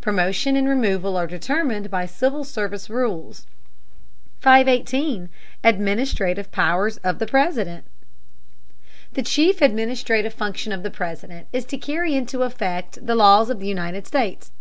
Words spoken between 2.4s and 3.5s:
Service rules.